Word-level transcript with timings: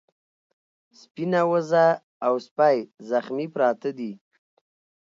سپينه 1.01 1.41
وزه 1.51 1.85
او 2.25 2.33
سپی 2.47 2.77
زخمي 3.09 3.47
پراته 3.53 3.89
دي. 3.97 4.11